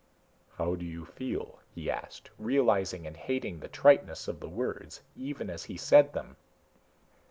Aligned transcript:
"How 0.57 0.73
do 0.73 0.83
you 0.83 1.05
feel?" 1.05 1.59
he 1.75 1.87
asked, 1.91 2.31
realizing 2.39 3.05
and 3.05 3.15
hating 3.15 3.59
the 3.59 3.67
triteness 3.67 4.27
of 4.27 4.39
the 4.39 4.49
words, 4.49 5.03
even 5.15 5.47
as 5.47 5.65
he 5.65 5.77
said 5.77 6.13
them. 6.13 6.37